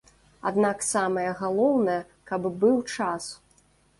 [0.49, 1.99] Аднак самае галоўнае,
[2.31, 3.23] каб быў час.